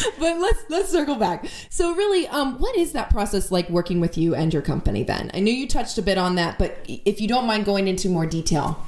but 0.20 0.38
let's 0.38 0.64
let's 0.68 0.90
circle 0.90 1.16
back. 1.16 1.46
So 1.68 1.96
really, 1.96 2.28
um, 2.28 2.60
what 2.60 2.76
is 2.76 2.92
that 2.92 3.10
process 3.10 3.50
like 3.50 3.68
working 3.70 3.98
with 3.98 4.16
you 4.16 4.36
and 4.36 4.52
your 4.52 4.62
company? 4.62 5.02
Then 5.02 5.32
I 5.34 5.40
know 5.40 5.50
you 5.50 5.66
touched 5.66 5.98
a 5.98 6.02
bit 6.02 6.16
on 6.16 6.36
that, 6.36 6.60
but 6.60 6.78
if 6.86 7.20
you 7.20 7.26
don't 7.26 7.48
mind 7.48 7.64
going 7.64 7.88
into 7.88 8.08
more 8.08 8.24
detail. 8.24 8.86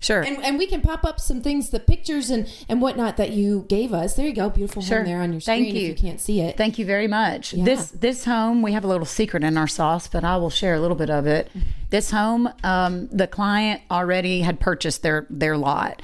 Sure. 0.00 0.22
And, 0.22 0.42
and 0.44 0.58
we 0.58 0.66
can 0.66 0.80
pop 0.80 1.04
up 1.04 1.20
some 1.20 1.40
things, 1.42 1.70
the 1.70 1.80
pictures 1.80 2.30
and, 2.30 2.48
and 2.68 2.80
whatnot 2.80 3.16
that 3.16 3.30
you 3.30 3.64
gave 3.68 3.92
us. 3.92 4.14
There 4.14 4.26
you 4.26 4.34
go, 4.34 4.48
beautiful 4.50 4.82
Sure. 4.82 4.98
home 4.98 5.06
there 5.06 5.20
on 5.22 5.32
your 5.32 5.40
screen. 5.40 5.64
Thank 5.64 5.74
If 5.76 5.82
you. 5.82 5.88
you 5.88 5.94
can't 5.94 6.20
see 6.20 6.40
it, 6.40 6.56
Thank 6.56 6.78
you 6.78 6.84
very 6.86 7.08
much. 7.08 7.52
This 7.52 7.90
this 7.90 8.24
home, 8.24 8.62
we 8.62 8.72
have 8.72 8.84
a 8.84 8.88
little 8.88 9.06
secret 9.06 9.44
in 9.44 9.56
our 9.56 9.68
sauce, 9.68 10.06
but 10.08 10.24
I 10.24 10.36
will 10.36 10.50
share 10.50 10.74
a 10.74 10.80
little 10.80 10.96
bit 10.96 11.10
of 11.10 11.26
it. 11.26 11.50
This 11.90 12.10
home, 12.10 12.48
um, 12.64 13.08
the 13.08 13.26
client 13.26 13.82
already 13.90 14.42
had 14.42 14.60
purchased 14.60 15.02
their 15.02 15.26
their 15.30 15.56
lot. 15.56 16.02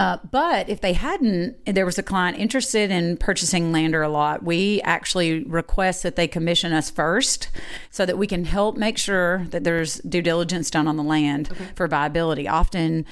Uh, 0.00 0.16
but 0.30 0.66
if 0.70 0.80
they 0.80 0.94
hadn't, 0.94 1.54
there 1.66 1.84
was 1.84 1.98
a 1.98 2.02
client 2.02 2.38
interested 2.38 2.90
in 2.90 3.18
purchasing 3.18 3.70
land 3.70 3.94
or 3.94 4.00
a 4.00 4.08
lot, 4.08 4.42
we 4.42 4.80
actually 4.80 5.44
request 5.44 6.02
that 6.02 6.16
they 6.16 6.26
commission 6.26 6.72
us 6.72 6.88
first 6.88 7.50
so 7.90 8.06
that 8.06 8.16
we 8.16 8.26
can 8.26 8.46
help 8.46 8.78
make 8.78 8.96
sure 8.96 9.44
that 9.50 9.62
there's 9.62 9.98
due 9.98 10.22
diligence 10.22 10.70
done 10.70 10.88
on 10.88 10.96
the 10.96 11.02
land 11.02 11.54
for 11.74 11.86
viability. 11.86 12.48
Often 12.48 13.04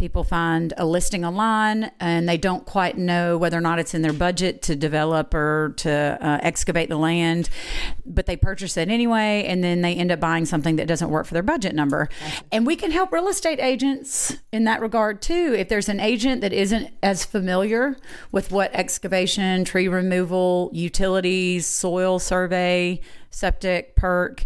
people 0.00 0.24
find 0.24 0.72
a 0.78 0.86
listing 0.86 1.26
online 1.26 1.90
and 2.00 2.26
they 2.26 2.38
don't 2.38 2.64
quite 2.64 2.96
know 2.96 3.36
whether 3.36 3.58
or 3.58 3.60
not 3.60 3.78
it's 3.78 3.92
in 3.92 4.00
their 4.00 4.14
budget 4.14 4.62
to 4.62 4.74
develop 4.74 5.34
or 5.34 5.74
to 5.76 5.90
uh, 5.92 6.38
excavate 6.42 6.88
the 6.88 6.96
land, 6.96 7.50
but 8.06 8.24
they 8.24 8.34
purchase 8.34 8.78
it 8.78 8.88
anyway, 8.88 9.44
and 9.46 9.62
then 9.62 9.82
they 9.82 9.94
end 9.94 10.10
up 10.10 10.18
buying 10.18 10.46
something 10.46 10.76
that 10.76 10.88
doesn't 10.88 11.10
work 11.10 11.26
for 11.26 11.34
their 11.34 11.42
budget 11.42 11.74
number. 11.74 12.08
And 12.50 12.66
we 12.66 12.76
can 12.76 12.92
help 12.92 13.12
real 13.12 13.28
estate 13.28 13.60
agents 13.60 14.38
in 14.52 14.64
that 14.64 14.80
regard 14.80 15.20
too. 15.20 15.54
If 15.54 15.68
there's 15.68 15.90
an 15.90 16.00
agent 16.00 16.40
that 16.40 16.54
isn't 16.54 16.90
as 17.02 17.26
familiar 17.26 17.98
with 18.32 18.50
what 18.50 18.72
excavation, 18.72 19.66
tree 19.66 19.86
removal, 19.86 20.70
utilities, 20.72 21.66
soil 21.66 22.18
survey, 22.18 23.02
septic, 23.30 23.96
perk. 23.96 24.44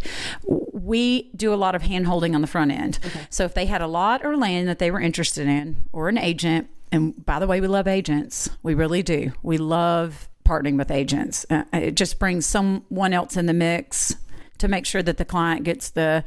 We 0.85 1.31
do 1.35 1.53
a 1.53 1.57
lot 1.57 1.75
of 1.75 1.83
hand 1.83 2.07
holding 2.07 2.35
on 2.35 2.41
the 2.41 2.47
front 2.47 2.71
end. 2.71 2.99
So 3.31 3.45
if 3.45 3.55
they 3.55 3.67
had 3.67 3.81
a 3.81 3.87
lot 3.87 4.25
or 4.25 4.37
land 4.37 4.69
that 4.69 4.79
they 4.79 4.91
were 4.91 5.01
interested 5.01 5.47
in, 5.47 5.85
or 5.93 6.09
an 6.09 6.19
agent, 6.19 6.69
and 6.93 7.25
by 7.25 7.39
the 7.39 7.47
way, 7.47 7.61
we 7.61 7.67
love 7.67 7.89
agents. 7.89 8.49
We 8.63 8.75
really 8.75 9.03
do. 9.03 9.33
We 9.43 9.59
love 9.59 10.29
partnering 10.45 10.77
with 10.77 10.91
agents. 10.91 11.47
Uh, 11.51 11.65
it 11.73 11.95
just 11.97 12.19
brings 12.19 12.47
someone 12.47 13.13
else 13.13 13.37
in 13.37 13.47
the 13.47 13.55
mix 13.55 14.15
to 14.59 14.69
make 14.69 14.87
sure 14.87 15.03
that 15.03 15.17
the 15.17 15.25
client 15.25 15.65
gets 15.65 15.91
the 15.91 16.25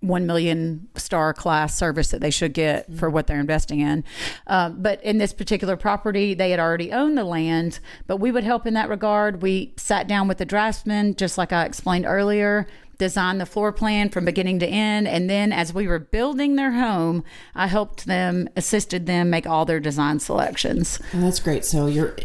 1 0.00 0.26
million 0.26 0.88
star 0.96 1.32
class 1.34 1.76
service 1.76 2.08
that 2.08 2.20
they 2.20 2.30
should 2.30 2.52
get 2.52 2.92
for 2.96 3.10
what 3.10 3.26
they're 3.26 3.40
investing 3.40 3.80
in. 3.80 4.04
Um, 4.46 4.80
but 4.80 5.02
in 5.02 5.18
this 5.18 5.32
particular 5.32 5.76
property, 5.76 6.34
they 6.34 6.50
had 6.50 6.60
already 6.60 6.92
owned 6.92 7.18
the 7.18 7.24
land, 7.24 7.80
but 8.06 8.18
we 8.18 8.30
would 8.30 8.44
help 8.44 8.66
in 8.66 8.74
that 8.74 8.88
regard. 8.88 9.42
We 9.42 9.74
sat 9.76 10.06
down 10.06 10.28
with 10.28 10.38
the 10.38 10.44
draftsman, 10.44 11.16
just 11.16 11.38
like 11.38 11.52
I 11.52 11.64
explained 11.64 12.06
earlier, 12.06 12.66
designed 12.98 13.40
the 13.40 13.46
floor 13.46 13.72
plan 13.72 14.08
from 14.08 14.24
beginning 14.24 14.58
to 14.60 14.66
end. 14.66 15.06
And 15.08 15.28
then 15.28 15.52
as 15.52 15.72
we 15.72 15.86
were 15.86 15.98
building 15.98 16.56
their 16.56 16.72
home, 16.72 17.24
I 17.54 17.66
helped 17.66 18.06
them, 18.06 18.48
assisted 18.56 19.06
them 19.06 19.30
make 19.30 19.46
all 19.46 19.64
their 19.64 19.80
design 19.80 20.18
selections. 20.18 20.98
Oh, 21.14 21.20
that's 21.20 21.40
great. 21.40 21.64
So 21.64 21.86
you're, 21.86 22.16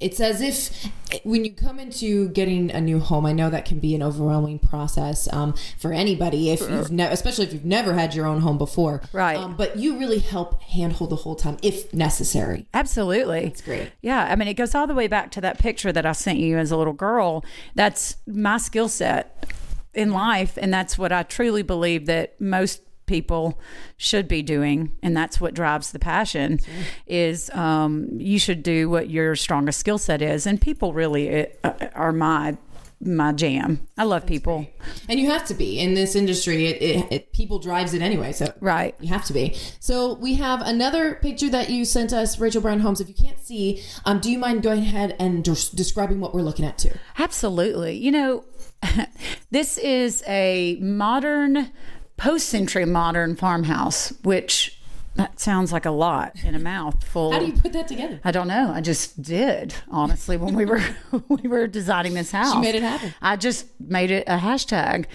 it's 0.00 0.20
as 0.20 0.40
if 0.40 0.88
when 1.24 1.44
you 1.44 1.52
come 1.52 1.78
into 1.78 2.28
getting 2.30 2.70
a 2.70 2.80
new 2.80 2.98
home, 2.98 3.24
I 3.24 3.32
know 3.32 3.48
that 3.50 3.64
can 3.64 3.78
be 3.78 3.94
an 3.94 4.02
overwhelming 4.02 4.58
process 4.58 5.32
um, 5.32 5.54
for 5.78 5.92
anybody, 5.92 6.50
if 6.50 6.60
you've 6.60 6.90
ne- 6.90 7.10
especially 7.10 7.46
if 7.46 7.52
you've 7.52 7.64
never 7.64 7.94
had 7.94 8.14
your 8.14 8.26
own 8.26 8.40
home 8.40 8.58
before. 8.58 9.02
Right. 9.12 9.36
Um, 9.36 9.56
but 9.56 9.76
you 9.76 9.98
really 9.98 10.18
help 10.18 10.60
handhold 10.62 11.10
the 11.10 11.16
whole 11.16 11.36
time 11.36 11.56
if 11.62 11.92
necessary. 11.94 12.66
Absolutely. 12.74 13.44
That's 13.44 13.62
great. 13.62 13.92
Yeah, 14.02 14.24
I 14.24 14.36
mean, 14.36 14.48
it 14.48 14.54
goes 14.54 14.74
all 14.74 14.86
the 14.86 14.94
way 14.94 15.06
back 15.06 15.30
to 15.32 15.40
that 15.40 15.58
picture 15.58 15.92
that 15.92 16.04
I 16.04 16.12
sent 16.12 16.38
you 16.38 16.58
as 16.58 16.70
a 16.70 16.76
little 16.76 16.92
girl. 16.92 17.44
That's 17.74 18.16
my 18.26 18.58
skill 18.58 18.88
set 18.88 19.46
in 19.96 20.12
life, 20.12 20.56
and 20.60 20.72
that's 20.72 20.96
what 20.96 21.10
I 21.10 21.22
truly 21.22 21.62
believe 21.62 22.06
that 22.06 22.40
most 22.40 22.82
people 23.06 23.58
should 23.96 24.28
be 24.28 24.42
doing 24.42 24.92
and 25.02 25.16
that's 25.16 25.40
what 25.40 25.54
drives 25.54 25.92
the 25.92 25.98
passion 25.98 26.58
is 27.06 27.48
um, 27.50 28.08
you 28.18 28.38
should 28.38 28.62
do 28.62 28.90
what 28.90 29.08
your 29.08 29.36
strongest 29.36 29.78
skill 29.78 29.96
set 29.98 30.20
is 30.20 30.44
and 30.46 30.60
people 30.60 30.92
really 30.92 31.46
uh, 31.62 31.72
are 31.94 32.12
my 32.12 32.56
my 33.00 33.30
jam 33.30 33.86
i 33.96 34.02
love 34.02 34.26
people 34.26 34.66
And 35.08 35.20
you 35.20 35.30
have 35.30 35.44
to 35.46 35.54
be 35.54 35.78
in 35.78 35.94
this 35.94 36.14
industry. 36.16 36.66
It, 36.66 36.82
it, 36.82 37.12
it 37.12 37.32
people 37.32 37.58
drives 37.58 37.94
it 37.94 38.02
anyway. 38.02 38.32
So 38.32 38.52
right 38.60 38.94
You 39.00 39.08
have 39.08 39.24
to 39.26 39.32
be. 39.32 39.54
So 39.80 40.14
we 40.14 40.34
have 40.34 40.60
another 40.62 41.14
picture 41.14 41.48
that 41.50 41.70
you 41.70 41.84
sent 41.84 42.12
us, 42.12 42.38
Rachel 42.38 42.62
Brown 42.62 42.80
Homes. 42.80 43.00
If 43.00 43.08
you 43.08 43.14
can't 43.14 43.38
see, 43.40 43.82
um, 44.04 44.20
do 44.20 44.30
you 44.30 44.38
mind 44.38 44.62
going 44.62 44.80
ahead 44.80 45.14
and 45.18 45.44
des- 45.44 45.74
describing 45.74 46.20
what 46.20 46.34
we're 46.34 46.42
looking 46.42 46.64
at 46.64 46.78
too? 46.78 46.92
Absolutely. 47.18 47.96
You 47.96 48.12
know, 48.12 48.44
this 49.50 49.78
is 49.78 50.22
a 50.26 50.76
modern, 50.80 51.70
post 52.16 52.48
century 52.48 52.84
modern 52.84 53.36
farmhouse, 53.36 54.12
which 54.22 54.76
that 55.16 55.40
sounds 55.40 55.72
like 55.72 55.86
a 55.86 55.90
lot 55.90 56.36
in 56.44 56.54
a 56.54 56.58
mouthful. 56.58 57.32
How 57.32 57.38
do 57.38 57.46
you 57.46 57.52
put 57.54 57.72
that 57.72 57.88
together? 57.88 58.20
I 58.22 58.30
don't 58.30 58.48
know. 58.48 58.70
I 58.74 58.80
just 58.80 59.22
did, 59.22 59.74
honestly, 59.90 60.36
when 60.36 60.54
we 60.54 60.64
were 60.66 60.82
we 61.28 61.48
were 61.48 61.66
designing 61.66 62.14
this 62.14 62.30
house. 62.30 62.52
She 62.52 62.60
made 62.60 62.74
it 62.74 62.82
happen. 62.82 63.14
I 63.22 63.36
just 63.36 63.66
made 63.80 64.10
it 64.10 64.24
a 64.26 64.36
hashtag. 64.38 65.06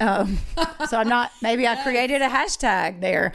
Um, 0.00 0.38
so 0.88 0.98
I'm 0.98 1.08
not. 1.08 1.32
Maybe 1.42 1.66
I 1.66 1.82
created 1.82 2.22
a 2.22 2.28
hashtag 2.28 3.00
there. 3.00 3.32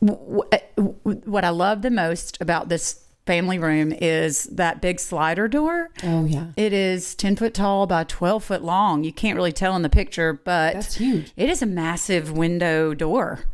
What 0.00 1.44
I 1.44 1.50
love 1.50 1.82
the 1.82 1.90
most 1.90 2.40
about 2.40 2.68
this 2.68 3.04
family 3.30 3.58
room 3.60 3.92
is 3.92 4.44
that 4.46 4.80
big 4.80 4.98
slider 4.98 5.46
door. 5.46 5.90
Oh 6.02 6.24
yeah, 6.24 6.46
It 6.56 6.72
is 6.72 7.14
10 7.14 7.36
foot 7.36 7.54
tall 7.54 7.86
by 7.86 8.02
12 8.04 8.42
foot 8.42 8.62
long. 8.64 9.04
You 9.04 9.12
can't 9.12 9.36
really 9.36 9.52
tell 9.52 9.76
in 9.76 9.82
the 9.82 9.88
picture, 9.88 10.32
but 10.32 10.74
That's 10.74 10.96
huge. 10.96 11.32
It 11.36 11.48
is 11.48 11.62
a 11.62 11.66
massive 11.66 12.32
window 12.32 12.92
door. 12.92 13.44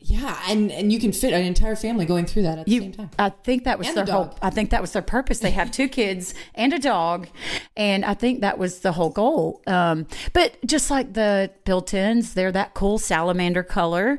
yeah, 0.00 0.36
and 0.48 0.72
and 0.72 0.90
you 0.92 0.98
can 0.98 1.12
fit 1.12 1.32
an 1.32 1.44
entire 1.44 1.76
family 1.76 2.06
going 2.06 2.24
through 2.26 2.42
that 2.42 2.58
at 2.58 2.66
the 2.66 2.78
same 2.80 2.90
time. 2.92 3.10
I 3.18 3.28
think 3.28 3.64
that 3.64 3.78
was 3.78 3.86
And 3.88 3.96
their 3.98 4.06
the 4.06 4.12
whole. 4.12 4.34
I 4.42 4.50
think 4.50 4.70
that 4.70 4.80
was 4.80 4.92
their 4.92 5.02
purpose. 5.16 5.38
They 5.40 5.50
have 5.52 5.70
two 5.70 5.88
kids 5.88 6.34
and 6.54 6.72
a 6.72 6.78
dog, 6.78 7.28
and 7.76 8.04
I 8.04 8.14
think 8.14 8.40
that 8.40 8.56
was 8.58 8.80
the 8.80 8.92
whole 8.92 9.10
goal. 9.10 9.62
Um, 9.66 10.06
but 10.32 10.56
just 10.66 10.90
like 10.90 11.12
the 11.12 11.50
built-ins, 11.64 12.34
they're 12.34 12.50
that 12.52 12.72
cool 12.74 12.98
salamander 12.98 13.62
color, 13.62 14.18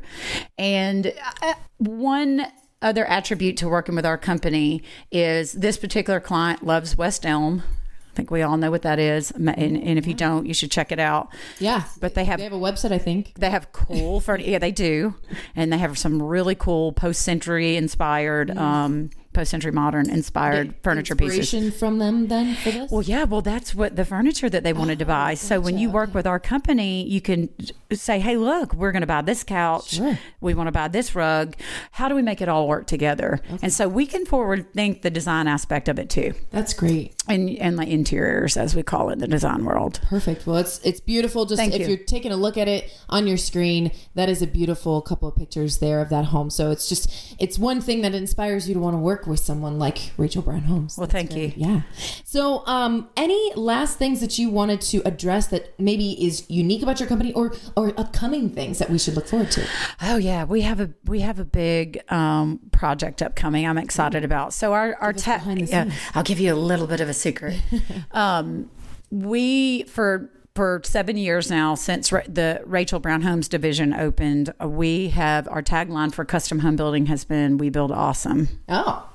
and 0.57 1.11
uh, 1.41 1.53
one 1.79 2.45
other 2.81 3.05
attribute 3.05 3.57
to 3.57 3.69
working 3.69 3.95
with 3.95 4.05
our 4.05 4.17
company 4.17 4.83
is 5.11 5.53
this 5.53 5.77
particular 5.77 6.19
client 6.19 6.65
loves 6.65 6.97
West 6.97 7.25
Elm. 7.25 7.63
I 8.11 8.13
think 8.13 8.29
we 8.29 8.41
all 8.41 8.57
know 8.57 8.69
what 8.71 8.81
that 8.81 8.99
is, 8.99 9.31
and, 9.31 9.47
and 9.49 9.97
if 9.97 10.05
you 10.05 10.13
don't, 10.13 10.45
you 10.45 10.53
should 10.53 10.69
check 10.69 10.91
it 10.91 10.99
out. 10.99 11.29
Yeah, 11.59 11.83
But 12.01 12.13
they 12.13 12.25
have 12.25 12.39
they 12.39 12.43
have 12.43 12.51
a 12.51 12.57
website, 12.59 12.91
I 12.91 12.97
think. 12.97 13.33
they 13.35 13.49
have 13.49 13.71
cool 13.71 14.19
furniture. 14.19 14.49
Yeah, 14.49 14.59
they 14.59 14.71
do, 14.73 15.15
and 15.55 15.71
they 15.71 15.77
have 15.77 15.97
some 15.97 16.21
really 16.21 16.53
cool 16.55 16.91
post-century 16.91 17.77
inspired, 17.77 18.51
um, 18.57 19.11
post-century 19.33 19.71
modern 19.71 20.09
inspired 20.09 20.75
furniture 20.83 21.15
pieces. 21.15 21.39
Inspiration 21.39 21.71
from 21.71 21.99
them 21.99 22.27
then 22.27 22.55
for 22.55 22.71
this. 22.71 22.91
Well, 22.91 23.01
yeah, 23.01 23.23
well, 23.23 23.41
that's 23.41 23.73
what 23.73 23.95
the 23.95 24.05
furniture 24.05 24.49
that 24.49 24.63
they 24.63 24.73
wanted 24.73 24.99
to 24.99 25.05
oh, 25.05 25.07
buy. 25.07 25.33
So 25.35 25.59
when 25.59 25.77
you 25.77 25.89
work 25.89 26.13
with 26.13 26.27
our 26.27 26.39
company, 26.39 27.07
you 27.07 27.21
can 27.21 27.49
say, 27.91 28.19
"Hey, 28.19 28.37
look, 28.37 28.73
we're 28.73 28.91
going 28.91 29.01
to 29.01 29.07
buy 29.07 29.21
this 29.21 29.43
couch. 29.43 29.91
Sure. 29.91 30.17
We 30.39 30.53
want 30.53 30.67
to 30.67 30.71
buy 30.71 30.87
this 30.87 31.15
rug. 31.15 31.55
How 31.91 32.07
do 32.09 32.15
we 32.15 32.21
make 32.21 32.41
it 32.41 32.49
all 32.49 32.67
work 32.67 32.87
together?" 32.87 33.39
And 33.61 33.71
so 33.71 33.87
we 33.87 34.05
can 34.05 34.25
forward 34.25 34.73
think 34.73 35.01
the 35.01 35.09
design 35.09 35.47
aspect 35.47 35.87
of 35.87 35.99
it 35.99 36.09
too, 36.09 36.33
That's 36.51 36.73
great. 36.73 37.13
and 37.27 37.49
and 37.57 37.77
the 37.77 37.87
interiors 37.87 38.57
as 38.57 38.75
we 38.75 38.83
call 38.83 39.09
it 39.09 39.13
in 39.13 39.19
the 39.19 39.27
design 39.27 39.65
world. 39.65 39.99
Perfect. 40.09 40.45
Well, 40.45 40.57
it's 40.57 40.79
it's 40.83 40.99
beautiful. 40.99 41.45
Just 41.45 41.59
Thank 41.59 41.73
if 41.73 41.87
you. 41.87 41.95
are 41.95 41.97
taking 41.97 42.31
a 42.31 42.37
look 42.37 42.57
at 42.57 42.67
it 42.67 42.91
on 43.09 43.27
your 43.27 43.37
screen, 43.37 43.91
that 44.15 44.29
is 44.29 44.41
a 44.41 44.47
beautiful 44.47 45.01
couple 45.01 45.27
of 45.27 45.35
pictures 45.35 45.79
there 45.79 46.01
of 46.01 46.09
that 46.09 46.25
home. 46.25 46.49
So 46.49 46.71
it's 46.71 46.89
just 46.89 47.35
it's 47.39 47.57
one 47.57 47.81
thing 47.81 48.01
that 48.01 48.13
inspires 48.13 48.67
you 48.67 48.73
to 48.75 48.79
want 48.79 48.95
to 48.95 48.99
work 48.99 49.20
with 49.27 49.39
someone 49.39 49.79
like 49.79 50.11
Rachel 50.17 50.41
Brown 50.41 50.61
Homes. 50.61 50.97
Well, 50.97 51.07
That's 51.07 51.13
thank 51.13 51.31
great. 51.31 51.57
you. 51.57 51.67
Yeah. 51.67 51.81
So, 52.23 52.65
um, 52.67 53.09
any 53.17 53.53
last 53.55 53.97
things 53.97 54.19
that 54.21 54.37
you 54.39 54.49
wanted 54.49 54.81
to 54.81 55.01
address 55.05 55.47
that 55.47 55.79
maybe 55.79 56.23
is 56.25 56.49
unique 56.49 56.83
about 56.83 56.99
your 56.99 57.09
company, 57.09 57.33
or 57.33 57.53
or 57.75 57.93
upcoming 57.99 58.49
things 58.49 58.79
that 58.79 58.89
we 58.89 58.97
should 58.97 59.15
look 59.15 59.27
forward 59.27 59.51
to? 59.51 59.65
Oh 60.01 60.17
yeah, 60.17 60.43
we 60.43 60.61
have 60.61 60.79
a 60.79 60.91
we 61.05 61.21
have 61.21 61.39
a 61.39 61.45
big 61.45 62.01
um, 62.11 62.59
project 62.71 63.21
upcoming. 63.21 63.67
I'm 63.67 63.77
excited 63.77 64.23
about. 64.23 64.53
So 64.53 64.73
our 64.73 64.95
our 64.95 65.11
us 65.11 65.23
ta- 65.23 65.37
behind 65.37 65.61
the 65.61 65.65
yeah, 65.65 65.83
scenes. 65.83 65.95
I'll 66.15 66.23
give 66.23 66.39
you 66.39 66.53
a 66.53 66.55
little 66.55 66.87
bit 66.87 67.01
of 67.01 67.09
a 67.09 67.13
secret. 67.13 67.61
um, 68.11 68.69
we 69.09 69.83
for 69.83 70.29
for 70.55 70.81
seven 70.83 71.15
years 71.15 71.49
now 71.49 71.75
since 71.75 72.09
the 72.09 72.61
Rachel 72.65 72.99
Brown 72.99 73.21
Homes 73.21 73.47
division 73.47 73.93
opened, 73.93 74.53
we 74.59 75.09
have 75.09 75.47
our 75.47 75.61
tagline 75.61 76.13
for 76.13 76.25
custom 76.25 76.59
home 76.59 76.75
building 76.75 77.05
has 77.05 77.23
been 77.23 77.57
"We 77.57 77.69
build 77.69 77.91
awesome." 77.91 78.49
Oh, 78.67 79.07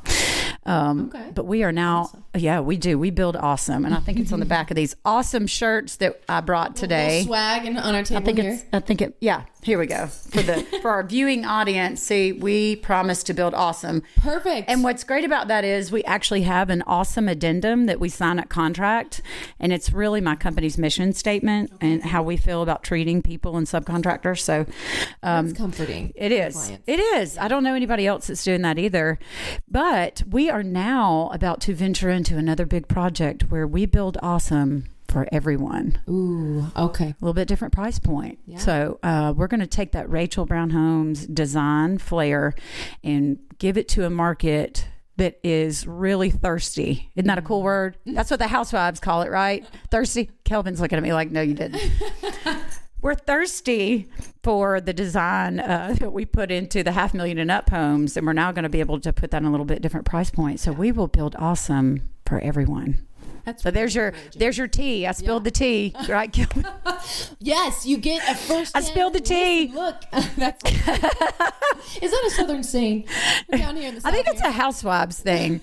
Um, 0.66 1.10
Okay. 1.14 1.30
But 1.34 1.46
we 1.46 1.62
are 1.62 1.72
now, 1.72 2.10
yeah, 2.34 2.60
we 2.60 2.76
do. 2.76 2.98
We 2.98 3.10
build 3.10 3.36
awesome, 3.36 3.84
and 3.84 3.94
I 3.94 4.00
think 4.00 4.18
it's 4.18 4.32
on 4.32 4.40
the 4.40 4.46
back 4.56 4.70
of 4.70 4.74
these 4.74 4.96
awesome 5.04 5.46
shirts 5.46 5.96
that 5.96 6.20
I 6.28 6.40
brought 6.40 6.76
today. 6.76 7.22
swag 7.24 7.64
and 7.66 7.78
on 7.78 7.94
our 7.94 8.02
table 8.02 8.20
I 8.20 8.24
think 8.24 8.38
here. 8.38 8.52
it's. 8.52 8.64
I 8.72 8.80
think 8.80 9.00
it. 9.02 9.16
Yeah. 9.20 9.44
Here 9.66 9.80
we 9.80 9.86
go 9.86 10.06
for 10.06 10.42
the 10.42 10.62
for 10.80 10.92
our 10.92 11.02
viewing 11.02 11.44
audience. 11.44 12.00
See, 12.00 12.30
we 12.30 12.76
promise 12.76 13.24
to 13.24 13.34
build 13.34 13.52
awesome. 13.52 14.04
Perfect. 14.14 14.70
And 14.70 14.84
what's 14.84 15.02
great 15.02 15.24
about 15.24 15.48
that 15.48 15.64
is 15.64 15.90
we 15.90 16.04
actually 16.04 16.42
have 16.42 16.70
an 16.70 16.82
awesome 16.82 17.28
addendum 17.28 17.86
that 17.86 17.98
we 17.98 18.08
sign 18.08 18.38
at 18.38 18.48
contract, 18.48 19.22
and 19.58 19.72
it's 19.72 19.90
really 19.90 20.20
my 20.20 20.36
company's 20.36 20.78
mission 20.78 21.12
statement 21.12 21.72
and 21.80 22.04
how 22.04 22.22
we 22.22 22.36
feel 22.36 22.62
about 22.62 22.84
treating 22.84 23.22
people 23.22 23.56
and 23.56 23.66
subcontractors. 23.66 24.38
So 24.38 24.66
um, 25.24 25.48
it's 25.48 25.58
comforting. 25.58 26.12
it 26.14 26.30
is. 26.30 26.70
It 26.86 27.00
is. 27.00 27.36
I 27.36 27.48
don't 27.48 27.64
know 27.64 27.74
anybody 27.74 28.06
else 28.06 28.28
that's 28.28 28.44
doing 28.44 28.62
that 28.62 28.78
either. 28.78 29.18
But 29.68 30.22
we 30.30 30.48
are 30.48 30.62
now 30.62 31.28
about 31.34 31.60
to 31.62 31.74
venture 31.74 32.10
into 32.10 32.38
another 32.38 32.66
big 32.66 32.86
project 32.86 33.50
where 33.50 33.66
we 33.66 33.84
build 33.84 34.16
awesome 34.22 34.84
for 35.16 35.26
everyone 35.32 35.98
Ooh, 36.10 36.66
okay. 36.76 37.06
a 37.06 37.16
little 37.22 37.32
bit 37.32 37.48
different 37.48 37.72
price 37.72 37.98
point. 37.98 38.38
So 38.58 38.98
uh, 39.02 39.32
we're 39.34 39.46
going 39.46 39.60
to 39.60 39.66
take 39.66 39.92
that 39.92 40.10
Rachel 40.10 40.44
Brown 40.44 40.68
Homes 40.68 41.26
design 41.26 41.96
flair 41.96 42.54
and 43.02 43.38
give 43.56 43.78
it 43.78 43.88
to 43.88 44.04
a 44.04 44.10
market 44.10 44.86
that 45.16 45.40
is 45.42 45.86
really 45.86 46.28
thirsty. 46.28 47.10
Isn't 47.16 47.28
that 47.28 47.38
a 47.38 47.42
cool 47.42 47.62
word? 47.62 47.96
That's 48.04 48.30
what 48.30 48.40
the 48.40 48.46
housewives 48.46 49.00
call 49.00 49.22
it, 49.22 49.30
right? 49.30 49.64
Thirsty. 49.90 50.28
Kelvin's 50.44 50.82
looking 50.82 50.98
at 50.98 51.02
me 51.02 51.14
like, 51.14 51.30
no, 51.30 51.40
you 51.40 51.54
didn't. 51.54 51.80
We're 53.00 53.14
thirsty 53.14 54.08
for 54.42 54.82
the 54.82 54.92
design 54.92 55.60
uh, 55.60 55.96
that 55.98 56.12
we 56.12 56.26
put 56.26 56.50
into 56.50 56.82
the 56.82 56.92
half 56.92 57.14
million 57.14 57.38
and 57.38 57.50
up 57.50 57.70
homes, 57.70 58.18
and 58.18 58.26
we're 58.26 58.34
now 58.34 58.52
going 58.52 58.64
to 58.64 58.68
be 58.68 58.80
able 58.80 59.00
to 59.00 59.14
put 59.14 59.30
that 59.30 59.38
in 59.38 59.46
a 59.46 59.50
little 59.50 59.64
bit 59.64 59.80
different 59.80 60.04
price 60.04 60.28
point. 60.28 60.60
So 60.60 60.72
we 60.72 60.92
will 60.92 61.08
build 61.08 61.36
awesome 61.38 62.10
for 62.26 62.38
everone. 62.40 63.06
That's 63.46 63.62
So 63.62 63.70
there's 63.70 63.94
your 63.94 64.12
there's 64.34 64.58
your 64.58 64.66
tea. 64.66 65.06
I 65.06 65.12
spilled 65.12 65.44
the 65.44 65.50
tea, 65.52 65.94
right, 66.08 66.30
Kelvin? 66.32 66.66
Yes, 67.38 67.86
you 67.86 67.96
get 67.98 68.28
a 68.28 68.34
first. 68.34 68.76
I 68.76 68.80
spilled 68.80 69.12
the 69.12 69.20
tea. 69.20 69.68
Look, 69.72 70.02
that's, 70.36 70.64
is 72.02 72.10
that 72.10 72.24
a 72.26 72.30
southern 72.30 72.64
saying? 72.64 73.06
We're 73.50 73.58
down 73.58 73.76
here 73.76 73.88
in 73.88 73.94
the 73.94 74.02
I 74.04 74.10
think 74.10 74.26
it's 74.26 74.40
a 74.40 74.50
housewives 74.50 75.20
thing. 75.20 75.60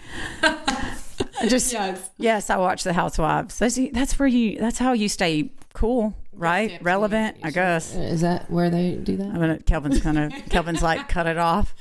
Just 1.48 1.74
Yes. 1.74 2.10
yes, 2.18 2.50
I 2.50 2.56
watch 2.58 2.84
the 2.84 2.94
housewives. 2.94 3.60
That's 3.60 3.78
that's 3.92 4.18
where 4.18 4.28
you 4.28 4.58
that's 4.58 4.78
how 4.78 4.94
you 4.94 5.10
stay 5.10 5.52
cool 5.74 6.16
right? 6.36 6.78
Relevant, 6.82 7.38
I 7.44 7.52
guess. 7.52 7.96
Is 7.96 8.22
that 8.22 8.50
where 8.50 8.70
they 8.70 8.96
do 8.96 9.18
that? 9.18 9.28
I'm 9.28 9.36
gonna. 9.36 9.60
Kelvin's 9.60 10.00
gonna. 10.00 10.30
Kelvin's 10.50 10.82
like, 10.82 11.08
cut 11.10 11.28
it 11.28 11.38
off. 11.38 11.74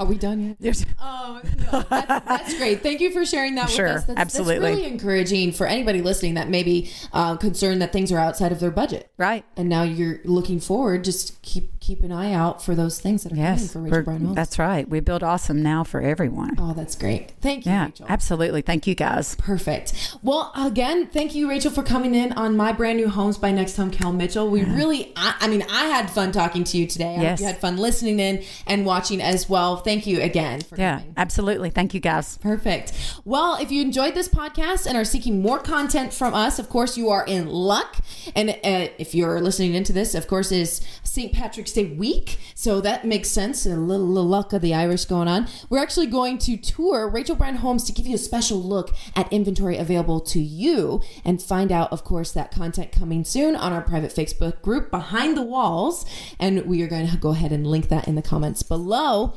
Are 0.00 0.06
we 0.06 0.16
done 0.16 0.48
yet? 0.48 0.56
There's- 0.60 0.84
Oh, 1.00 1.40
no, 1.72 1.80
that's, 1.88 2.24
that's 2.26 2.58
great. 2.58 2.82
Thank 2.82 3.00
you 3.00 3.10
for 3.12 3.24
sharing 3.24 3.54
that 3.56 3.70
Sure, 3.70 3.86
with 3.86 3.96
us. 3.96 4.04
That's, 4.04 4.18
absolutely. 4.20 4.58
That's 4.70 4.76
really 4.78 4.90
encouraging 4.92 5.52
for 5.52 5.66
anybody 5.66 6.02
listening 6.02 6.34
that 6.34 6.48
may 6.48 6.62
be 6.62 6.90
uh, 7.12 7.36
concerned 7.36 7.80
that 7.82 7.92
things 7.92 8.10
are 8.12 8.18
outside 8.18 8.52
of 8.52 8.60
their 8.60 8.70
budget. 8.70 9.10
right. 9.16 9.44
And 9.56 9.68
now 9.68 9.82
you're 9.82 10.18
looking 10.24 10.60
forward. 10.60 11.04
Just 11.04 11.40
keep 11.42 11.78
keep 11.80 12.02
an 12.02 12.12
eye 12.12 12.32
out 12.34 12.62
for 12.62 12.74
those 12.74 13.00
things 13.00 13.22
that 13.22 13.32
are 13.32 13.36
coming 13.36 13.58
for 13.58 13.80
Rachel 13.80 13.90
we're- 13.90 14.02
Brown 14.04 14.34
that's 14.34 14.58
right. 14.58 14.88
We 14.88 15.00
build 15.00 15.22
awesome 15.22 15.62
now 15.62 15.84
for 15.84 16.00
everyone. 16.00 16.56
Oh, 16.58 16.74
that's 16.74 16.94
great. 16.94 17.32
Thank 17.40 17.64
you, 17.64 17.72
yeah, 17.72 17.86
Rachel. 17.86 18.06
absolutely. 18.08 18.62
Thank 18.62 18.86
you, 18.86 18.94
guys. 18.94 19.34
Perfect. 19.36 20.16
Well, 20.22 20.52
again, 20.54 21.06
thank 21.06 21.34
you, 21.34 21.48
Rachel, 21.48 21.70
for 21.70 21.82
coming 21.82 22.14
in 22.14 22.32
on 22.32 22.56
my 22.56 22.72
brand 22.72 22.98
new 22.98 23.08
homes 23.08 23.38
by 23.38 23.50
Next 23.52 23.76
Home 23.76 23.90
Kel 23.98 24.12
Mitchell. 24.12 24.48
We 24.48 24.62
really, 24.62 25.12
I, 25.16 25.34
I 25.40 25.48
mean, 25.48 25.64
I 25.68 25.86
had 25.86 26.08
fun 26.08 26.30
talking 26.30 26.62
to 26.64 26.78
you 26.78 26.86
today. 26.86 27.14
I 27.14 27.16
hope 27.16 27.22
Yes. 27.22 27.40
you 27.40 27.46
had 27.46 27.58
fun 27.58 27.76
listening 27.76 28.20
in 28.20 28.44
and 28.66 28.86
watching 28.86 29.20
as 29.20 29.48
well. 29.48 29.78
Thank 29.78 30.06
you 30.06 30.20
again 30.20 30.60
for 30.60 30.76
Yeah, 30.76 30.98
coming. 30.98 31.14
absolutely. 31.16 31.70
Thank 31.70 31.94
you, 31.94 32.00
guys. 32.00 32.38
Perfect. 32.38 32.92
Well, 33.24 33.56
if 33.60 33.72
you 33.72 33.82
enjoyed 33.82 34.14
this 34.14 34.28
podcast 34.28 34.86
and 34.86 34.96
are 34.96 35.04
seeking 35.04 35.42
more 35.42 35.58
content 35.58 36.14
from 36.14 36.32
us, 36.32 36.60
of 36.60 36.68
course, 36.68 36.96
you 36.96 37.10
are 37.10 37.24
in 37.26 37.48
luck. 37.48 37.96
And 38.36 38.50
uh, 38.50 38.88
if 38.98 39.14
you're 39.16 39.40
listening 39.40 39.74
into 39.74 39.92
this, 39.92 40.14
of 40.14 40.28
course, 40.28 40.52
is 40.52 40.80
St. 41.02 41.32
Patrick's 41.32 41.72
Day 41.72 41.86
week. 41.86 42.38
So 42.54 42.80
that 42.82 43.04
makes 43.04 43.28
sense. 43.30 43.66
A 43.66 43.70
little, 43.70 44.06
little 44.06 44.28
luck 44.28 44.52
of 44.52 44.62
the 44.62 44.74
Irish 44.74 45.06
going 45.06 45.26
on. 45.26 45.48
We're 45.68 45.82
actually 45.82 46.06
going 46.06 46.38
to 46.38 46.56
tour 46.56 47.08
Rachel 47.08 47.34
Brown 47.34 47.56
Homes 47.56 47.82
to 47.84 47.92
give 47.92 48.06
you 48.06 48.14
a 48.14 48.18
special 48.18 48.62
look 48.62 48.94
at 49.16 49.32
inventory 49.32 49.76
available 49.76 50.20
to 50.20 50.40
you 50.40 51.00
and 51.24 51.42
find 51.42 51.72
out, 51.72 51.92
of 51.92 52.04
course, 52.04 52.30
that 52.32 52.52
content 52.52 52.92
coming 52.92 53.24
soon 53.24 53.56
on 53.56 53.72
our 53.72 53.82
private 53.88 54.14
Facebook 54.14 54.60
group, 54.62 54.90
Behind 54.90 55.36
the 55.36 55.42
Walls. 55.42 56.04
And 56.38 56.66
we 56.66 56.82
are 56.82 56.88
going 56.88 57.08
to 57.08 57.16
go 57.16 57.30
ahead 57.30 57.52
and 57.52 57.66
link 57.66 57.88
that 57.88 58.06
in 58.06 58.14
the 58.14 58.22
comments 58.22 58.62
below. 58.62 59.34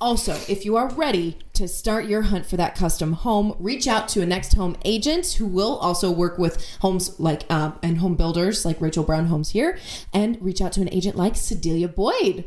Also, 0.00 0.34
if 0.48 0.64
you 0.64 0.76
are 0.76 0.88
ready 0.90 1.38
to 1.54 1.66
start 1.66 2.06
your 2.06 2.22
hunt 2.22 2.46
for 2.46 2.56
that 2.56 2.74
custom 2.74 3.14
home, 3.14 3.56
reach 3.58 3.86
out 3.86 4.08
to 4.08 4.20
a 4.20 4.26
next 4.26 4.54
home 4.54 4.76
agent 4.84 5.32
who 5.34 5.46
will 5.46 5.76
also 5.78 6.10
work 6.10 6.38
with 6.38 6.76
homes 6.80 7.18
like 7.18 7.50
um, 7.50 7.78
and 7.82 7.98
home 7.98 8.14
builders 8.14 8.64
like 8.64 8.80
Rachel 8.80 9.04
Brown 9.04 9.26
Homes 9.26 9.50
here, 9.50 9.78
and 10.12 10.40
reach 10.42 10.60
out 10.60 10.72
to 10.72 10.82
an 10.82 10.92
agent 10.92 11.16
like 11.16 11.36
Sedelia 11.36 11.88
Boyd. 11.88 12.44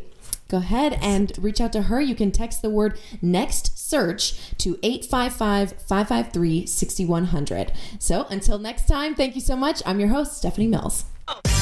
Go 0.49 0.57
ahead 0.57 0.97
and 1.01 1.31
reach 1.37 1.59
out 1.59 1.73
to 1.73 1.83
her. 1.83 1.99
You 1.99 2.15
can 2.15 2.31
text 2.31 2.61
the 2.61 2.69
word 2.69 2.99
next 3.21 3.77
search 3.77 4.55
to 4.59 4.77
855 4.81 5.71
553 5.81 6.65
6100. 6.65 7.71
So 7.99 8.25
until 8.29 8.57
next 8.57 8.87
time, 8.87 9.15
thank 9.15 9.35
you 9.35 9.41
so 9.41 9.55
much. 9.55 9.81
I'm 9.85 9.99
your 9.99 10.09
host, 10.09 10.37
Stephanie 10.37 10.67
Mills. 10.67 11.05
Oh. 11.29 11.56